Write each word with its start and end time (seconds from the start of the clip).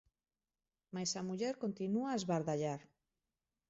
Mais 0.93 1.11
a 1.19 1.21
muller 1.29 1.55
continúa 1.63 2.07
a 2.09 2.17
esbardallar. 2.19 2.79